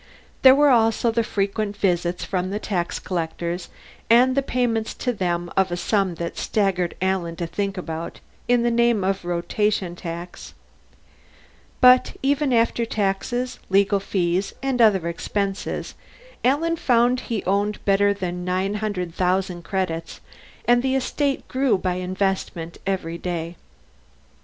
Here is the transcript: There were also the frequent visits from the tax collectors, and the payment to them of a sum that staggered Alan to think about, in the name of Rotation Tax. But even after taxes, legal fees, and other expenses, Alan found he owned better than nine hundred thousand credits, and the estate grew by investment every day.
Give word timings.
There 0.41 0.55
were 0.55 0.71
also 0.71 1.11
the 1.11 1.23
frequent 1.23 1.77
visits 1.77 2.25
from 2.25 2.49
the 2.49 2.57
tax 2.57 2.97
collectors, 2.97 3.69
and 4.09 4.33
the 4.35 4.41
payment 4.41 4.87
to 4.97 5.13
them 5.13 5.51
of 5.55 5.71
a 5.71 5.77
sum 5.77 6.15
that 6.15 6.39
staggered 6.39 6.95
Alan 7.03 7.35
to 7.35 7.45
think 7.45 7.77
about, 7.77 8.19
in 8.47 8.63
the 8.63 8.71
name 8.71 9.03
of 9.03 9.23
Rotation 9.23 9.95
Tax. 9.95 10.55
But 11.81 12.13
even 12.23 12.51
after 12.51 12.83
taxes, 12.83 13.59
legal 13.69 13.99
fees, 13.99 14.55
and 14.63 14.81
other 14.81 15.07
expenses, 15.07 15.93
Alan 16.43 16.77
found 16.77 17.19
he 17.19 17.43
owned 17.43 17.77
better 17.85 18.11
than 18.11 18.43
nine 18.43 18.73
hundred 18.81 19.13
thousand 19.13 19.61
credits, 19.61 20.19
and 20.65 20.81
the 20.81 20.95
estate 20.95 21.47
grew 21.47 21.77
by 21.77 21.93
investment 21.97 22.79
every 22.87 23.19
day. 23.19 23.55